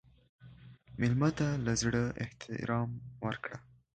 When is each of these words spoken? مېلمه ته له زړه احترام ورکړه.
مېلمه 0.99 1.29
ته 1.37 1.47
له 1.65 1.73
زړه 1.81 2.03
احترام 2.23 2.89
ورکړه. 3.25 3.57